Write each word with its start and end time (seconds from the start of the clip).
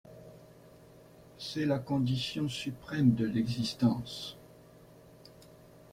C'est 1.37 1.65
la 1.67 1.77
condition 1.77 2.49
suprême 2.49 3.13
de 3.13 3.23
l'existence. 3.27 4.35